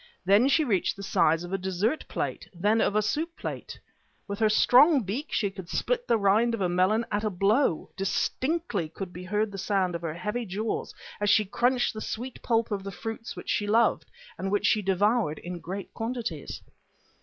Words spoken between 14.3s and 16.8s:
and which she devoured in great quantities.